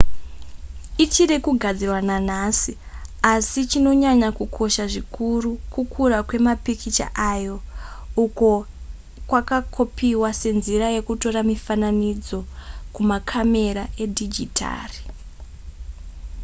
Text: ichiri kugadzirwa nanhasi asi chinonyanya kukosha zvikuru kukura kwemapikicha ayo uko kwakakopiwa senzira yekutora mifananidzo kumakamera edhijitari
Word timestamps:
ichiri 1.03 1.35
kugadzirwa 1.45 1.99
nanhasi 2.09 2.73
asi 3.33 3.59
chinonyanya 3.69 4.29
kukosha 4.37 4.83
zvikuru 4.93 5.51
kukura 5.73 6.17
kwemapikicha 6.27 7.07
ayo 7.33 7.55
uko 8.25 8.49
kwakakopiwa 9.29 10.29
senzira 10.41 10.87
yekutora 10.95 11.39
mifananidzo 11.49 12.39
kumakamera 12.93 13.83
edhijitari 14.03 15.01